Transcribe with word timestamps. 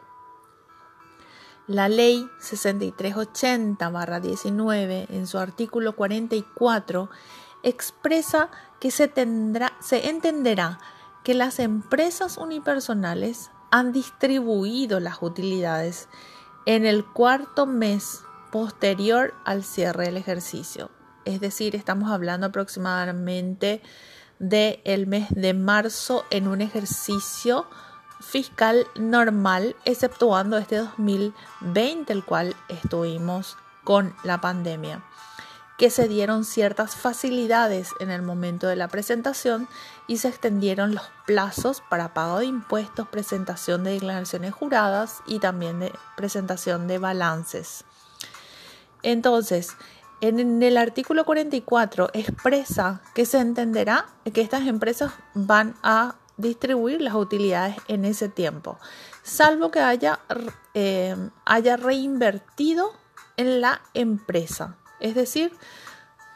La 1.68 1.90
ley 1.90 2.26
6380-19 2.42 5.08
en 5.10 5.28
su 5.28 5.40
artículo 5.40 5.96
44 5.96 7.10
expresa 7.64 8.52
que 8.80 8.92
se, 8.92 9.08
tendrá, 9.08 9.74
se 9.82 10.10
entenderá 10.10 10.78
que 11.24 11.34
las 11.34 11.58
empresas 11.58 12.38
unipersonales 12.38 13.50
han 13.72 13.92
distribuido 13.92 15.00
las 15.00 15.24
utilidades 15.24 16.08
en 16.68 16.86
el 16.86 17.04
cuarto 17.04 17.66
mes 17.66 18.25
posterior 18.56 19.34
al 19.44 19.66
cierre 19.66 20.06
del 20.06 20.16
ejercicio. 20.16 20.90
Es 21.26 21.42
decir, 21.42 21.76
estamos 21.76 22.10
hablando 22.10 22.48
aproximadamente 22.48 23.82
del 24.40 25.08
mes 25.08 25.28
de 25.32 25.54
marzo 25.54 26.24
en 26.30 26.48
un 26.48 26.62
ejercicio 26.62 27.68
fiscal 28.22 28.88
normal, 28.96 29.76
exceptuando 29.84 30.58
este 30.58 30.78
2020, 30.78 32.14
el 32.14 32.24
cual 32.24 32.56
estuvimos 32.70 33.58
con 33.84 34.16
la 34.24 34.40
pandemia 34.40 35.04
que 35.78 35.90
se 35.90 36.08
dieron 36.08 36.46
ciertas 36.46 36.96
facilidades 36.96 37.90
en 38.00 38.10
el 38.10 38.22
momento 38.22 38.68
de 38.68 38.78
la 38.78 38.88
presentación 38.88 39.68
y 40.08 40.20
se 40.20 40.30
extendieron 40.30 40.96
los 40.96 41.04
plazos 41.26 41.84
para 41.90 42.14
pago 42.14 42.40
de 42.40 42.46
impuestos, 42.46 43.10
presentación 43.10 43.84
de 43.84 43.92
declaraciones 43.92 44.54
juradas 44.54 45.22
y 45.28 45.40
también 45.40 45.82
de 45.82 45.92
presentación 46.16 46.88
de 46.88 47.00
balances. 47.00 47.84
Entonces, 49.06 49.78
en 50.20 50.64
el 50.64 50.78
artículo 50.78 51.26
44 51.26 52.10
expresa 52.14 53.02
que 53.14 53.28
se 53.28 53.38
entenderá 53.38 54.08
que 54.34 54.42
estas 54.42 54.66
empresas 54.66 55.14
van 55.36 55.76
a 55.84 56.16
distribuir 56.38 57.02
las 57.02 57.14
utilidades 57.14 57.76
en 57.88 58.04
ese 58.04 58.30
tiempo, 58.30 58.80
salvo 59.22 59.70
que 59.70 59.80
haya, 59.80 60.22
eh, 60.74 61.16
haya 61.46 61.78
reinvertido 61.78 62.94
en 63.38 63.62
la 63.62 63.82
empresa. 63.94 64.76
Es 65.00 65.14
decir, 65.14 65.54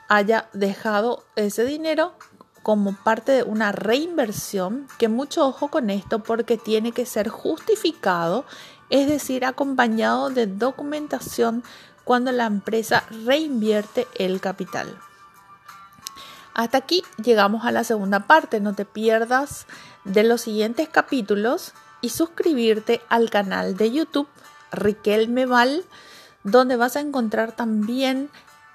haya 0.08 0.47
dejado 0.53 1.24
ese 1.35 1.66
dinero 1.66 2.13
como 2.62 2.96
parte 2.96 3.31
de 3.31 3.41
una 3.41 3.72
reinversión, 3.72 4.88
que 5.00 5.08
mucho 5.08 5.47
ojo 5.47 5.69
con 5.69 5.90
esto 5.90 6.19
porque 6.19 6.56
tiene 6.56 6.91
que 6.91 7.08
ser 7.08 7.29
justificado, 7.29 8.46
es 8.91 9.08
decir, 9.08 9.44
acompañado 9.44 10.29
de 10.29 10.46
documentación 10.46 11.63
cuando 12.04 12.32
la 12.32 12.46
empresa 12.46 13.04
reinvierte 13.26 14.08
el 14.16 14.42
capital. 14.42 14.98
Hasta 16.54 16.80
aquí 16.80 17.04
llegamos 17.24 17.66
a 17.66 17.72
la 17.72 17.84
segunda 17.84 18.28
parte, 18.28 18.60
no 18.60 18.74
te 18.74 18.86
pierdas 18.86 19.66
de 20.04 20.24
los 20.24 20.42
siguientes 20.42 20.90
capítulos 20.90 21.74
y 22.02 22.09
suscribirte 22.09 23.02
al 23.09 23.30
canal 23.30 23.78
de 23.78 23.92
YouTube 23.92 24.28
Riquelme 24.72 25.46
Val, 25.46 25.84
donde 26.44 26.76
vas 26.76 26.96
a 26.96 27.02
encontrar 27.02 27.52
también 27.54 28.30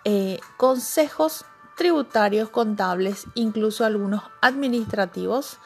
eh, 0.05 0.41
consejos 0.57 1.45
tributarios, 1.77 2.51
contables, 2.51 3.27
incluso 3.35 3.85
algunos 3.85 4.23
administrativos, 4.41 5.59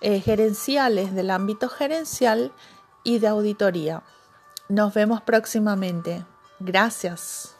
eh, 0.00 0.20
gerenciales 0.20 1.14
del 1.14 1.30
ámbito 1.30 1.68
gerencial 1.68 2.52
y 3.04 3.18
de 3.18 3.28
auditoría. 3.28 4.02
Nos 4.68 4.94
vemos 4.94 5.20
próximamente. 5.22 6.24
Gracias. 6.64 7.56